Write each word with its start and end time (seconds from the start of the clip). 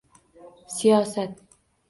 Siyosat 0.75 1.29